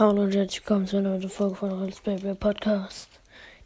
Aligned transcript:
Hallo 0.00 0.22
und 0.22 0.34
herzlich 0.34 0.62
willkommen 0.62 0.86
zu 0.86 0.96
einer 0.96 1.10
neuen 1.10 1.28
Folge 1.28 1.56
von 1.56 1.72
Rolls 1.72 2.00
Baby 2.00 2.34
Podcast. 2.34 3.10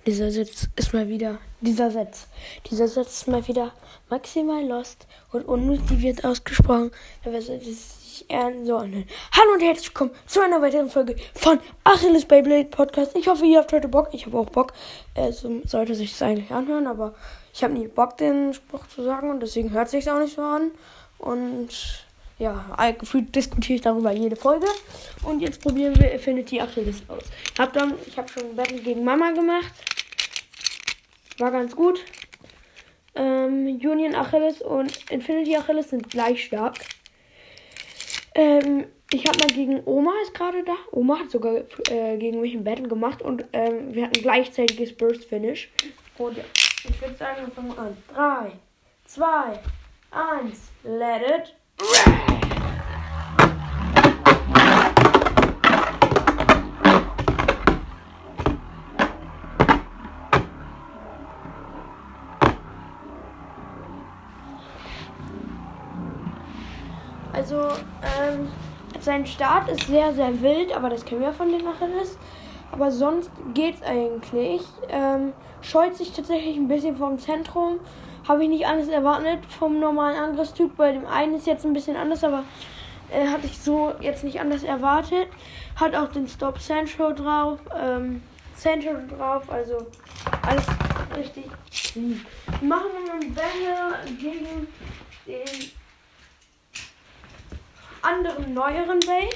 Dieser 0.04 0.32
Satz 0.32 0.66
ist 0.74 0.92
mal 0.92 1.08
wieder, 1.08 1.38
dieser 1.60 1.92
Satz, 1.92 2.26
dieser 2.68 2.88
Satz 2.88 3.18
ist 3.18 3.28
mal 3.28 3.46
wieder 3.46 3.70
maximal 4.10 4.66
lost 4.66 5.06
und 5.30 5.46
unmotiviert 5.46 6.24
ausgesprochen, 6.24 6.90
aber 7.24 7.36
es 7.36 7.46
sich 7.46 8.28
eher 8.28 8.50
so 8.64 8.78
anhört. 8.78 9.06
Hallo 9.30 9.52
und 9.54 9.60
herzlich 9.60 9.90
willkommen 9.90 10.10
zu 10.26 10.40
einer 10.40 10.60
weiteren 10.60 10.90
Folge 10.90 11.14
von 11.36 11.60
Achilles 11.84 12.24
Beyblade 12.24 12.68
Podcast. 12.68 13.14
Ich 13.14 13.28
hoffe, 13.28 13.46
ihr 13.46 13.60
habt 13.60 13.72
heute 13.72 13.86
Bock. 13.86 14.08
Ich 14.10 14.26
habe 14.26 14.36
auch 14.36 14.50
Bock. 14.50 14.72
Es 15.14 15.46
sollte 15.66 15.94
sich 15.94 16.20
eigentlich 16.20 16.50
anhören, 16.50 16.88
aber 16.88 17.14
ich 17.52 17.62
habe 17.62 17.74
nie 17.74 17.86
Bock, 17.86 18.16
den 18.16 18.54
Spruch 18.54 18.88
zu 18.88 19.04
sagen 19.04 19.30
und 19.30 19.38
deswegen 19.38 19.70
hört 19.70 19.88
sich 19.88 20.10
auch 20.10 20.18
nicht 20.18 20.34
so 20.34 20.42
an. 20.42 20.72
Und 21.18 22.03
ja, 22.38 22.90
gefühlt 22.98 23.34
diskutiere 23.34 23.76
ich 23.76 23.82
darüber 23.82 24.12
jede 24.12 24.36
Folge. 24.36 24.66
Und 25.22 25.40
jetzt 25.40 25.62
probieren 25.62 25.98
wir 26.00 26.14
Affinity 26.14 26.60
Achilles 26.60 27.02
aus. 27.08 27.22
Hab 27.58 27.72
dann, 27.72 27.94
ich 28.06 28.16
habe 28.18 28.28
schon 28.28 28.56
Battle 28.56 28.80
gegen 28.80 29.04
Mama 29.04 29.30
gemacht. 29.30 29.72
War 31.38 31.50
ganz 31.50 31.74
gut. 31.74 32.04
Ähm, 33.14 33.66
Union 33.66 34.14
Achilles 34.14 34.60
und 34.60 35.10
Infinity 35.10 35.56
Achilles 35.56 35.90
sind 35.90 36.10
gleich 36.10 36.44
stark. 36.44 36.76
Ähm, 38.34 38.86
ich 39.12 39.26
habe 39.26 39.38
mal 39.38 39.54
gegen 39.54 39.82
Oma 39.84 40.12
ist 40.22 40.34
gerade 40.34 40.64
da. 40.64 40.74
Oma 40.90 41.20
hat 41.20 41.30
sogar 41.30 41.62
äh, 41.90 42.16
gegen 42.16 42.40
mich 42.40 42.54
ein 42.54 42.64
Battle 42.64 42.88
gemacht 42.88 43.22
und 43.22 43.44
ähm, 43.52 43.94
wir 43.94 44.06
hatten 44.06 44.20
gleichzeitiges 44.20 44.96
Burst 44.96 45.24
Finish. 45.24 45.70
Und 46.18 46.36
ja, 46.36 46.44
ich 46.88 47.00
würde 47.00 47.14
sagen, 47.14 47.46
wir 47.46 47.52
fangen 47.52 47.78
an. 47.78 47.96
3, 48.12 48.52
2, 49.04 49.60
1, 50.10 50.58
let 50.82 51.22
it 51.22 51.54
also, 67.44 67.60
ähm, 68.02 68.48
sein 69.00 69.26
Start 69.26 69.68
ist 69.68 69.86
sehr, 69.86 70.14
sehr 70.14 70.40
wild, 70.40 70.74
aber 70.74 70.88
das 70.88 71.04
kennen 71.04 71.20
wir 71.20 71.32
von 71.32 71.50
den 71.50 71.66
Achilles. 71.66 72.18
Aber 72.72 72.90
sonst 72.90 73.30
geht's 73.52 73.82
eigentlich. 73.82 74.62
Ähm, 74.88 75.32
scheut 75.60 75.94
sich 75.94 76.12
tatsächlich 76.12 76.56
ein 76.56 76.68
bisschen 76.68 76.96
vom 76.96 77.18
Zentrum 77.18 77.80
habe 78.26 78.44
ich 78.44 78.48
nicht 78.48 78.66
alles 78.66 78.88
erwartet 78.88 79.40
vom 79.58 79.78
normalen 79.78 80.16
Angriffstyp. 80.16 80.76
Bei 80.76 80.92
dem 80.92 81.06
einen 81.06 81.34
ist 81.34 81.46
jetzt 81.46 81.64
ein 81.64 81.72
bisschen 81.72 81.96
anders, 81.96 82.24
aber 82.24 82.44
äh, 83.10 83.26
hatte 83.28 83.46
ich 83.46 83.58
so 83.58 83.94
jetzt 84.00 84.24
nicht 84.24 84.40
anders 84.40 84.62
erwartet. 84.62 85.28
Hat 85.76 85.94
auch 85.94 86.10
den 86.10 86.28
Stop 86.28 86.58
Sancho 86.58 87.12
drauf, 87.12 87.58
ähm, 87.76 88.22
Sancho 88.56 88.94
drauf, 89.08 89.50
also 89.50 89.86
alles 90.42 90.64
richtig 91.16 91.44
lieb. 91.94 92.24
Machen 92.62 92.86
wir 93.04 93.12
einen 93.12 93.34
Battle 93.34 94.16
gegen 94.18 94.68
den 95.26 95.70
anderen 98.02 98.54
neueren 98.54 99.00
Bay, 99.00 99.28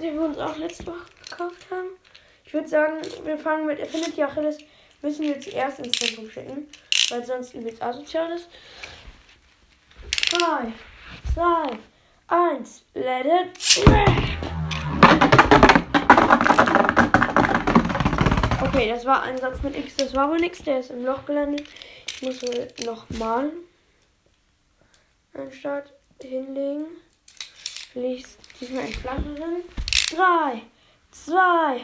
den 0.00 0.14
wir 0.14 0.22
uns 0.22 0.38
auch 0.38 0.56
letzte 0.56 0.86
Woche 0.86 1.06
gekauft 1.30 1.66
haben. 1.70 1.88
Ich 2.44 2.52
würde 2.52 2.68
sagen, 2.68 2.94
wir 3.24 3.38
fangen 3.38 3.66
mit 3.66 3.80
Affinity 3.80 4.22
Achilles, 4.22 4.58
müssen 5.00 5.22
wir 5.22 5.30
jetzt 5.30 5.48
erst 5.48 5.78
ins 5.78 5.98
Zentrum 5.98 6.28
schicken 6.28 6.68
weil 7.12 7.24
sonst 7.24 7.54
übelst 7.54 7.82
asozial 7.82 8.32
ist. 8.32 8.48
3, 10.30 10.72
2, 11.34 11.78
1, 12.28 12.84
let 12.94 13.26
it. 13.26 13.84
Okay, 18.62 18.88
das 18.88 19.04
war 19.04 19.22
ein 19.24 19.36
Satz 19.36 19.62
mit 19.62 19.76
X, 19.76 19.96
das 19.96 20.14
war 20.14 20.30
wohl 20.30 20.38
nichts, 20.38 20.62
der 20.62 20.80
ist 20.80 20.90
im 20.90 21.04
Loch 21.04 21.26
gelandet. 21.26 21.68
Ich 22.06 22.22
muss 22.22 22.42
wohl 22.42 22.68
nochmal 22.86 23.52
einen 25.34 25.52
Start 25.52 25.92
hinlegen. 26.22 26.86
Liegt 27.94 28.38
diesmal 28.58 28.84
ein 28.84 28.92
flacheren. 28.92 29.64
3, 30.16 30.62
2, 31.10 31.80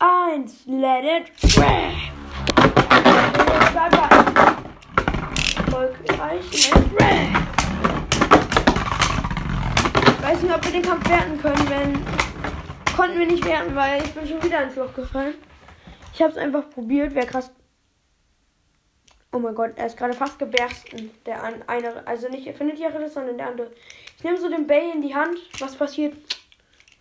1, 0.00 0.66
let 0.66 1.04
it. 1.04 1.32
Erfolgreich. 5.74 6.44
Ich 6.52 6.72
weiß 10.22 10.42
nicht, 10.42 10.54
ob 10.54 10.64
wir 10.64 10.72
den 10.72 10.82
Kampf 10.82 11.08
werten 11.08 11.40
können, 11.40 11.68
wenn. 11.68 12.94
Konnten 12.96 13.18
wir 13.18 13.26
nicht 13.26 13.44
werten, 13.44 13.74
weil 13.74 14.04
ich 14.04 14.12
bin 14.12 14.26
schon 14.26 14.40
wieder 14.42 14.62
ins 14.62 14.76
Loch 14.76 14.94
gefallen. 14.94 15.34
Ich 16.12 16.22
habe 16.22 16.30
es 16.30 16.38
einfach 16.38 16.70
probiert. 16.70 17.14
Wäre 17.16 17.26
krass. 17.26 17.50
Oh 19.32 19.40
mein 19.40 19.56
Gott, 19.56 19.72
er 19.74 19.86
ist 19.86 19.96
gerade 19.96 20.12
fast 20.12 20.38
gebersten. 20.38 21.10
Der 21.26 21.42
eine, 21.42 22.06
also 22.06 22.28
nicht 22.28 22.56
findet 22.56 22.78
ja 22.78 22.90
alles, 22.90 23.14
sondern 23.14 23.36
der 23.36 23.48
andere. 23.48 23.72
Ich 24.16 24.22
nehme 24.22 24.38
so 24.38 24.48
den 24.48 24.68
Bay 24.68 24.92
in 24.92 25.02
die 25.02 25.14
Hand. 25.14 25.38
Was 25.58 25.74
passiert? 25.74 26.14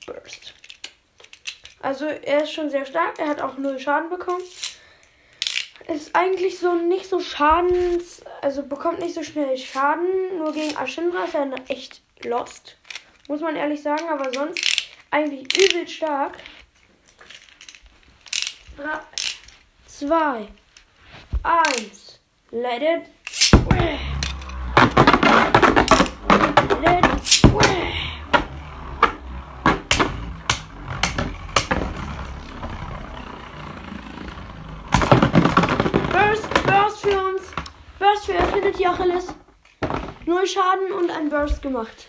Burst. 0.08 0.56
Also 1.80 2.06
er 2.06 2.44
ist 2.44 2.52
schon 2.52 2.72
sehr 2.72 2.88
stark. 2.88 3.20
Er 3.20 3.28
hat 3.28 3.40
auch 3.40 3.56
null 3.58 3.78
Schaden 3.78 4.10
bekommen 4.10 4.42
ist 5.88 6.16
eigentlich 6.16 6.60
so 6.60 6.76
nicht 6.76 7.08
so 7.08 7.20
schadens, 7.20 8.24
also 8.42 8.64
bekommt 8.64 9.00
nicht 9.00 9.14
so 9.14 9.24
schnell 9.24 9.58
Schaden. 9.58 10.38
Nur 10.38 10.54
gegen 10.54 10.76
Ashindra 10.78 11.26
ist 11.26 11.36
er 11.36 11.50
echt 11.68 12.02
lost. 12.24 12.78
Muss 13.28 13.42
man 13.42 13.56
ehrlich 13.56 13.82
sagen, 13.82 14.08
aber 14.10 14.34
sonst 14.34 14.90
eigentlich 15.12 15.48
übel 15.58 15.88
stark. 15.88 16.38
3, 18.78 19.00
2, 19.88 20.48
1, 21.44 22.20
let 22.52 22.82
it. 22.82 23.10
Let 26.82 27.06
it. 27.06 28.03
Ulti 38.74 38.88
Achilles. 38.88 39.28
Null 40.26 40.48
Schaden 40.48 40.92
und 40.94 41.12
ein 41.12 41.30
Burst 41.30 41.62
gemacht. 41.62 42.08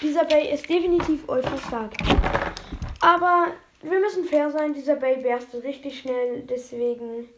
Dieser 0.00 0.24
Bay 0.24 0.52
ist 0.52 0.68
definitiv 0.68 1.28
ultra 1.28 1.56
stark. 1.58 1.92
Aber 3.00 3.48
wir 3.82 3.98
müssen 4.00 4.24
fair 4.24 4.50
sein. 4.50 4.72
Dieser 4.72 4.96
Bay 4.96 5.16
berstet 5.16 5.64
richtig 5.64 6.00
schnell. 6.00 6.42
Deswegen 6.48 7.28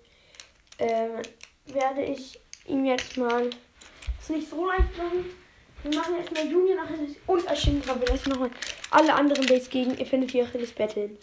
ähm, 0.78 1.22
werde 1.66 2.02
ich 2.02 2.40
ihm 2.66 2.84
jetzt 2.84 3.16
mal 3.16 3.50
es 4.20 4.28
nicht 4.28 4.48
so 4.48 4.66
leicht 4.66 4.96
machen. 4.96 5.24
Wir 5.82 5.98
machen 5.98 6.14
jetzt 6.18 6.32
mal 6.32 6.46
Junior 6.46 6.82
Achilles 6.84 7.16
und 7.26 7.50
Ashindra. 7.50 7.98
Wir 7.98 8.08
lassen 8.08 8.30
nochmal 8.30 8.50
alle 8.90 9.14
anderen 9.14 9.46
Bays 9.46 9.68
gegen 9.68 9.94
Infinity 9.94 10.42
Achilles 10.42 10.72
battlen. 10.72 11.18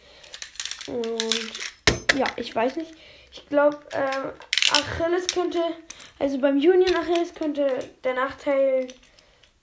Und 0.87 2.17
ja, 2.17 2.25
ich 2.35 2.53
weiß 2.53 2.75
nicht. 2.75 2.93
Ich 3.31 3.47
glaube, 3.47 3.77
ähm, 3.93 4.31
Achilles 4.71 5.27
könnte 5.27 5.59
also 6.19 6.39
beim 6.39 6.55
Union 6.55 6.95
Achilles 6.95 7.33
könnte 7.33 7.67
der 8.03 8.15
Nachteil, 8.15 8.87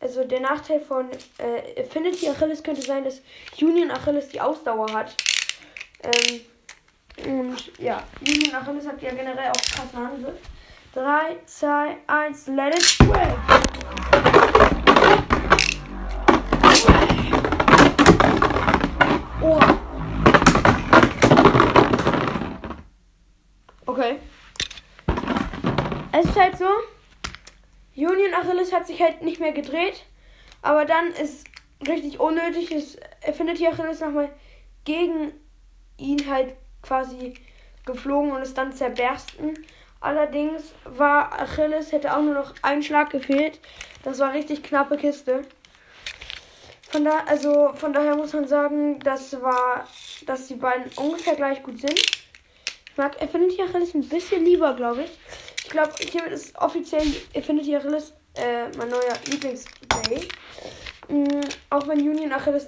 also 0.00 0.24
der 0.24 0.40
Nachteil 0.40 0.80
von 0.80 1.10
äh, 1.38 1.80
Affinity 1.80 2.28
Achilles 2.28 2.62
könnte 2.62 2.82
sein, 2.82 3.04
dass 3.04 3.22
Union 3.60 3.90
Achilles 3.90 4.28
die 4.28 4.40
Ausdauer 4.40 4.92
hat. 4.92 5.14
Ähm, 6.02 6.40
und 7.26 7.78
ja, 7.78 8.04
Union 8.20 8.54
Achilles 8.54 8.86
hat 8.86 9.02
ja 9.02 9.10
generell 9.10 9.50
auch 9.50 9.62
krasse 9.62 9.96
Handgriff. 9.96 10.38
3, 10.94 11.38
2, 11.44 11.96
1, 12.06 12.46
let 12.48 12.78
it 12.78 12.98
go! 12.98 13.53
Halt 26.44 26.58
so, 26.58 26.68
Union 27.96 28.34
Achilles 28.34 28.72
hat 28.72 28.86
sich 28.86 29.00
halt 29.00 29.22
nicht 29.22 29.40
mehr 29.40 29.52
gedreht. 29.52 30.04
Aber 30.62 30.84
dann 30.84 31.08
ist 31.12 31.46
richtig 31.86 32.20
unnötig, 32.20 32.72
ist 32.72 32.98
Affinity 33.26 33.66
Achilles 33.66 34.00
nochmal 34.00 34.30
gegen 34.84 35.32
ihn 35.96 36.28
halt 36.28 36.54
quasi 36.82 37.34
geflogen 37.86 38.32
und 38.32 38.42
ist 38.42 38.56
dann 38.58 38.72
zerbersten. 38.72 39.66
Allerdings 40.00 40.74
war 40.84 41.32
Achilles, 41.40 41.92
hätte 41.92 42.14
auch 42.14 42.22
nur 42.22 42.34
noch 42.34 42.54
ein 42.62 42.82
Schlag 42.82 43.10
gefehlt. 43.10 43.58
Das 44.02 44.18
war 44.18 44.32
richtig 44.32 44.62
knappe 44.62 44.98
Kiste. 44.98 45.42
Von, 46.90 47.04
da, 47.04 47.20
also 47.26 47.72
von 47.74 47.92
daher 47.92 48.16
muss 48.16 48.34
man 48.34 48.46
sagen, 48.46 48.98
das 49.00 49.40
war, 49.40 49.86
dass 50.26 50.46
die 50.46 50.54
beiden 50.54 50.90
ungefähr 50.96 51.36
gleich 51.36 51.62
gut 51.62 51.80
sind. 51.80 51.98
Ich 51.98 52.96
mag 52.96 53.20
Affinity 53.20 53.62
Achilles 53.62 53.94
ein 53.94 54.08
bisschen 54.08 54.44
lieber, 54.44 54.74
glaube 54.74 55.04
ich. 55.04 55.10
Ich 55.74 55.80
glaube, 55.80 55.92
hiermit 56.08 56.30
ist 56.30 56.56
offiziell 56.56 57.02
Infinity 57.32 57.74
Achilles 57.74 58.12
äh, 58.34 58.68
mein 58.78 58.88
neuer 58.90 59.18
Lieblingsplay. 59.28 60.28
Mhm, 61.08 61.40
auch 61.68 61.88
wenn 61.88 61.98
Union 61.98 62.32
Achilles 62.32 62.64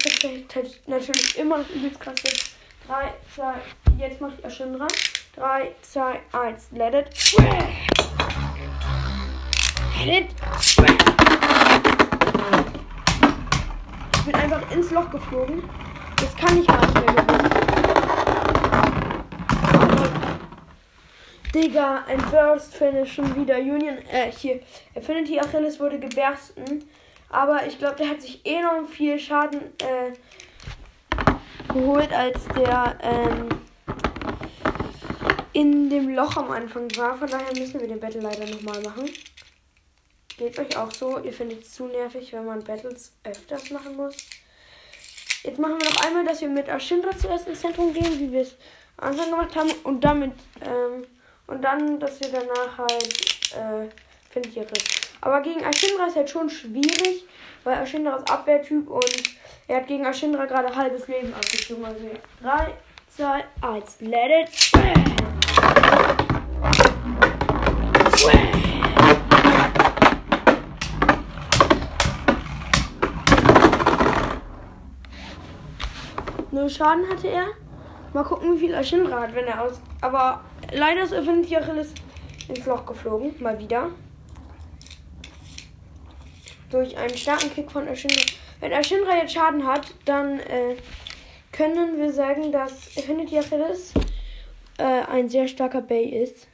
natürlich 0.88 1.38
immer 1.38 1.58
noch 1.58 1.70
übelst 1.70 2.00
krass 2.00 2.16
ist. 2.24 2.56
3, 2.88 3.14
2, 3.36 3.54
jetzt 3.96 4.20
macht 4.20 4.42
ihr 4.42 4.50
schön 4.50 4.76
dran. 4.76 4.88
3, 5.36 5.70
2, 5.82 6.20
1, 6.32 6.66
let 6.72 6.94
it. 6.94 7.06
Let 10.04 10.24
it. 10.24 10.26
Ich 14.16 14.24
bin 14.24 14.34
einfach 14.34 14.68
ins 14.72 14.90
Loch 14.90 15.08
geflogen. 15.12 15.62
Das 16.16 16.34
kann 16.34 16.60
ich 16.60 16.66
gar 16.66 16.80
nicht 16.80 16.94
mehr 16.94 17.14
gewinnen. 17.14 17.65
Digga, 21.56 22.04
ein 22.06 22.18
Burst 22.30 22.74
Finish 22.74 23.14
schon 23.14 23.34
wieder. 23.34 23.56
Union, 23.56 23.96
äh, 24.12 24.30
hier. 24.30 24.60
Affinity 24.94 25.40
Achilles 25.40 25.80
wurde 25.80 25.98
gebersten. 25.98 26.86
Aber 27.30 27.66
ich 27.66 27.78
glaube, 27.78 27.96
der 27.96 28.10
hat 28.10 28.20
sich 28.20 28.44
enorm 28.44 28.86
viel 28.86 29.18
Schaden 29.18 29.62
äh, 29.78 30.12
geholt, 31.72 32.12
als 32.12 32.46
der 32.48 32.98
ähm, 33.00 33.48
in 35.54 35.88
dem 35.88 36.14
Loch 36.14 36.36
am 36.36 36.50
Anfang 36.50 36.94
war. 36.94 37.16
Von 37.16 37.30
daher 37.30 37.56
müssen 37.58 37.80
wir 37.80 37.88
den 37.88 38.00
Battle 38.00 38.20
leider 38.20 38.44
nochmal 38.44 38.82
machen. 38.82 39.08
Geht 40.36 40.58
euch 40.58 40.76
auch 40.76 40.92
so? 40.92 41.18
Ihr 41.20 41.32
findet 41.32 41.62
es 41.62 41.72
zu 41.72 41.86
nervig, 41.86 42.34
wenn 42.34 42.44
man 42.44 42.62
Battles 42.64 43.14
öfters 43.24 43.70
machen 43.70 43.96
muss. 43.96 44.14
Jetzt 45.42 45.58
machen 45.58 45.78
wir 45.80 45.88
noch 45.88 46.04
einmal, 46.04 46.26
dass 46.26 46.42
wir 46.42 46.48
mit 46.48 46.68
Ashindra 46.68 47.16
zuerst 47.16 47.48
ins 47.48 47.62
Zentrum 47.62 47.94
gehen, 47.94 48.20
wie 48.20 48.30
wir 48.30 48.42
es 48.42 48.56
am 48.98 49.12
Anfang 49.12 49.30
gemacht 49.30 49.56
haben. 49.56 49.70
Und 49.84 50.04
damit, 50.04 50.32
ähm, 50.60 51.06
und 51.46 51.62
dann, 51.62 52.00
dass 52.00 52.20
wir 52.20 52.28
danach 52.28 52.78
halt, 52.78 53.50
äh, 53.54 54.48
ihr 54.54 54.66
Aber 55.22 55.40
gegen 55.40 55.60
Ashindra 55.60 56.06
ist 56.06 56.16
halt 56.16 56.28
schon 56.28 56.50
schwierig, 56.50 57.24
weil 57.64 57.82
Ashindra 57.82 58.16
ist 58.16 58.30
Abwehrtyp 58.30 58.88
und 58.88 59.22
er 59.66 59.78
hat 59.78 59.86
gegen 59.86 60.04
Ashindra 60.04 60.44
gerade 60.44 60.74
halbes 60.74 61.08
Leben 61.08 61.32
abgezogen. 61.32 61.84
Also 61.84 62.10
3, 62.42 62.74
2, 63.16 63.44
1, 63.62 64.00
let 64.00 64.30
it. 64.42 64.72
Null 76.50 76.70
Schaden 76.70 77.08
hatte 77.08 77.28
er. 77.28 77.46
Mal 78.12 78.24
gucken, 78.24 78.54
wie 78.54 78.58
viel 78.58 78.74
Ashindra 78.74 79.20
hat, 79.20 79.34
wenn 79.34 79.46
er 79.46 79.62
aus. 79.62 79.80
Aber 80.00 80.42
leider 80.72 81.02
ist 81.02 81.12
Affinity 81.12 81.56
Achilles 81.56 81.92
ins 82.48 82.66
Loch 82.66 82.86
geflogen. 82.86 83.34
Mal 83.40 83.58
wieder. 83.58 83.90
Durch 86.70 86.96
einen 86.96 87.16
starken 87.16 87.52
Kick 87.54 87.70
von 87.70 87.86
Ashindra. 87.86 88.22
Wenn 88.60 88.72
Ashindra 88.72 89.16
jetzt 89.16 89.32
Schaden 89.32 89.66
hat, 89.66 89.94
dann 90.04 90.40
äh, 90.40 90.76
können 91.52 91.98
wir 91.98 92.12
sagen, 92.12 92.50
dass 92.52 92.96
Affinity 92.96 93.38
Achilles 93.38 93.92
äh, 94.78 94.82
ein 94.82 95.28
sehr 95.28 95.46
starker 95.46 95.80
Bay 95.80 96.04
ist. 96.04 96.48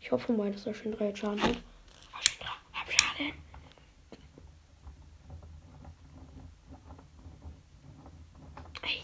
Ich 0.00 0.12
hoffe 0.12 0.32
mal, 0.32 0.50
dass 0.50 0.66
Ashindra 0.66 1.06
jetzt 1.06 1.18
Schaden 1.18 1.42
hat. 1.42 1.50
Schaden. 1.50 3.32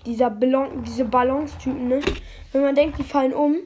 dieser 0.08 0.30
Ballon, 0.30 0.82
diese 0.82 1.04
Balance-Typen, 1.04 1.88
ne? 1.88 2.00
Wenn 2.52 2.62
man 2.62 2.74
denkt, 2.74 2.98
die 2.98 3.04
fallen 3.04 3.34
um, 3.34 3.56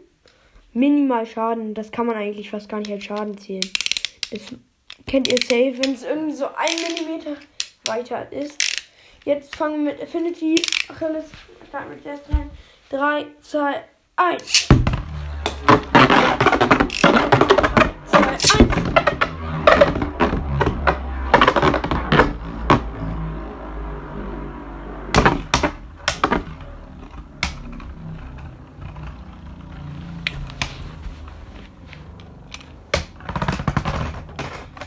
minimal 0.73 1.27
Schaden. 1.27 1.75
Das 1.75 1.91
kann 1.91 2.07
man 2.07 2.17
eigentlich 2.17 2.51
fast 2.51 2.69
gar 2.69 2.79
nicht 2.79 2.93
als 2.93 3.05
Schaden 3.05 3.37
zählen. 3.39 3.69
Das 4.31 4.43
kennt 5.07 5.29
ihr 5.29 5.39
safe, 5.39 5.79
wenn 5.83 5.95
es 5.95 6.03
irgendwie 6.03 6.35
so 6.35 6.47
ein 6.47 6.77
Millimeter 6.89 7.37
weiter 7.87 8.31
ist. 8.33 8.61
Jetzt 9.25 9.55
fangen 9.57 9.85
wir 9.85 9.93
mit 9.93 10.03
Affinity 10.03 10.61
Achilles. 10.89 11.27
Starten 11.69 11.91
mit 11.91 12.05
erst 12.05 12.29
rein. 12.31 12.51
3, 12.91 13.27
2, 13.41 13.85
1. 14.17 14.82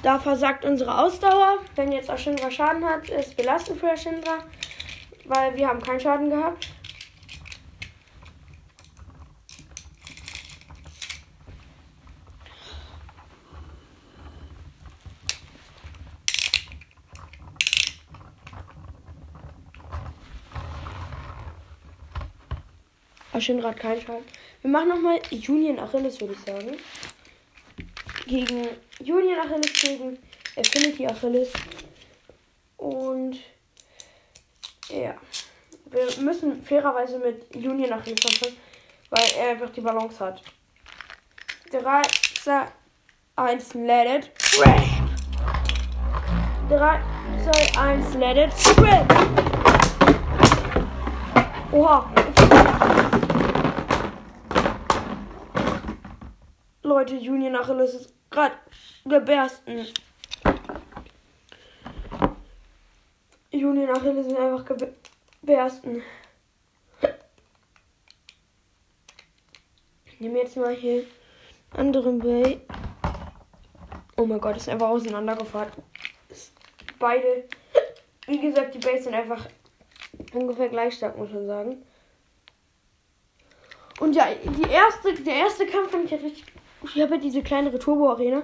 Da 0.06 0.20
versagt 0.20 0.64
unsere 0.64 1.00
Ausdauer. 1.00 1.58
Wenn 1.74 1.92
jetzt 1.92 2.12
Ashindra 2.12 2.52
Schaden 2.52 2.86
hat, 2.86 3.10
ist 3.10 3.36
belastend 3.36 3.80
für 3.80 3.90
Ashindra, 3.90 4.38
weil 5.24 5.56
wir 5.56 5.68
haben 5.68 5.82
keinen 5.82 6.00
Schaden 6.00 6.30
gehabt. 6.30 6.68
Ashindra 23.34 23.70
hat 23.70 23.78
keinen 23.78 24.02
Schaden. 24.02 24.24
Wir 24.62 24.70
machen 24.70 24.90
nochmal 24.90 25.20
Union 25.32 25.80
Achilles, 25.80 26.22
würde 26.22 26.34
ich 26.34 26.40
sagen 26.42 26.78
gegen 28.26 28.68
Union 29.00 29.40
Achilles, 29.40 29.82
gegen 29.82 30.18
Affinity 30.58 31.08
Achilles. 31.08 31.50
Und 32.78 33.40
ja, 34.90 35.16
wir 35.86 36.24
müssen 36.24 36.64
fairerweise 36.64 37.20
mit 37.20 37.56
Union 37.56 37.94
Achilles 37.94 38.26
anfangen, 38.26 38.58
weil 39.10 39.26
er 39.40 39.50
einfach 39.52 39.70
die 39.70 39.82
Balance 39.82 40.24
hat. 40.24 40.42
3, 41.72 42.02
2, 42.44 42.68
1, 43.38 43.74
let 43.74 44.08
it 44.08 44.32
rip. 44.60 44.84
3, 46.70 47.02
2, 47.74 47.80
1, 47.80 48.14
let 48.16 48.38
it. 48.38 48.54
Oha. 51.72 52.10
Leute, 56.96 57.18
Union 57.18 57.58
Achilles 57.58 57.94
ist 57.94 58.14
gerade 58.32 58.56
gebersten. 59.04 59.86
Juni 63.52 63.84
und 63.84 63.90
Achilles 63.90 64.28
sind 64.28 64.38
einfach 64.38 64.64
gebersten. 65.42 66.02
Ich 70.06 70.22
nehme 70.22 70.40
jetzt 70.40 70.56
mal 70.56 70.74
hier 70.74 71.04
anderen 71.74 72.20
Bay. 72.20 72.62
Oh 74.16 74.26
mein 74.26 74.40
Gott, 74.40 74.56
ist 74.56 74.70
einfach 74.70 74.88
auseinandergefahren. 74.88 75.74
Beide, 76.98 77.44
wie 78.26 78.40
gesagt, 78.40 78.74
die 78.74 78.80
Bays 78.80 79.04
sind 79.04 79.16
einfach 79.16 79.46
ungefähr 80.34 80.70
gleich 80.70 80.96
stark, 80.96 81.18
muss 81.18 81.34
man 81.34 81.46
sagen. 81.46 81.86
Und 84.00 84.16
ja, 84.16 84.30
die 84.34 84.72
erste, 84.72 85.14
der 85.14 85.36
erste 85.36 85.66
Kampf 85.66 85.92
fand 85.92 86.06
ich 86.06 86.12
halt 86.14 86.24
richtig 86.24 86.46
ich 86.94 87.02
habe 87.02 87.16
ja 87.16 87.22
diese 87.22 87.42
kleinere 87.42 87.80
Turbo-Arena. 87.80 88.44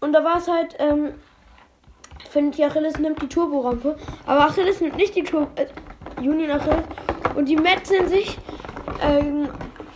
Und 0.00 0.12
da 0.12 0.24
war 0.24 0.36
es 0.38 0.48
halt, 0.48 0.76
ähm, 0.78 1.14
finde 2.30 2.56
ich, 2.56 2.64
Achilles 2.64 2.98
nimmt 2.98 3.20
die 3.22 3.28
Turbo-Rampe. 3.28 3.96
Aber 4.26 4.44
Achilles 4.46 4.80
nimmt 4.80 4.96
nicht 4.96 5.14
die 5.14 5.22
Turbo, 5.22 5.48
äh, 5.56 5.66
Union 6.20 6.50
Achilles. 6.50 6.84
Und 7.34 7.46
die 7.46 7.56
metzeln 7.56 8.08
sich, 8.08 8.38
ähm, 9.02 9.48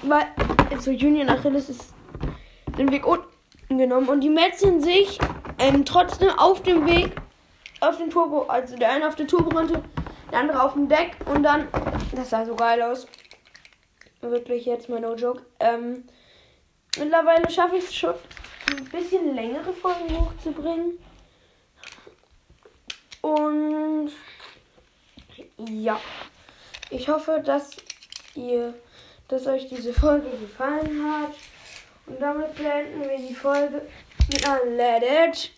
weil, 0.03 0.27
also 0.71 0.91
Union 0.91 1.29
Achilles 1.29 1.69
ist 1.69 1.95
den 2.79 2.91
Weg 2.91 3.07
unten 3.07 3.79
genommen. 3.79 4.09
Und 4.09 4.21
die 4.21 4.31
metzeln 4.31 4.81
sich, 4.81 5.19
ähm, 5.59 5.85
trotzdem 5.85 6.31
auf 6.37 6.63
dem 6.63 6.87
Weg, 6.87 7.13
auf 7.81 7.99
den 7.99 8.11
Turbo, 8.11 8.43
also 8.43 8.77
der 8.77 8.91
eine 8.91 9.09
auf 9.09 9.17
der 9.17 9.27
Turbo-Rampe, 9.27 9.83
der 10.31 10.39
andere 10.39 10.63
auf 10.63 10.75
dem 10.75 10.89
Deck. 10.89 11.17
Und 11.33 11.43
dann, 11.43 11.69
das 12.15 12.31
sah 12.31 12.45
so 12.45 12.55
geil 12.55 12.83
aus. 12.83 13.07
Wirklich 14.21 14.67
jetzt 14.67 14.89
mal 14.89 15.01
no 15.01 15.15
joke. 15.15 15.43
Ähm, 15.59 16.05
Mittlerweile 16.99 17.51
schaffe 17.51 17.77
ich 17.77 17.85
es 17.85 17.95
schon, 17.95 18.15
ein 18.71 18.85
bisschen 18.85 19.35
längere 19.35 19.73
Folgen 19.73 20.19
hochzubringen. 20.19 20.99
Und 23.23 24.11
ja, 25.69 26.01
ich 26.91 27.09
hoffe, 27.09 27.43
dass 27.45 27.71
ihr, 28.35 28.75
dass 29.29 29.47
euch 29.47 29.69
diese 29.69 29.95
Folge 29.95 30.29
gefallen 30.39 31.05
hat. 31.05 31.35
Und 32.07 32.21
damit 32.21 32.55
beenden 32.57 33.09
wir 33.09 33.17
die 33.17 33.35
Folge 33.35 33.83
mit 34.31 34.47
einem 34.49 34.77
Let 34.77 35.03
It 35.03 35.53